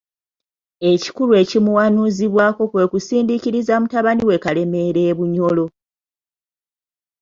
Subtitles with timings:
[0.91, 5.65] Ekikulu ekimuwanuuzibwako kwe kusindiikiriza mutabani we Kalemeera e Bunyoro.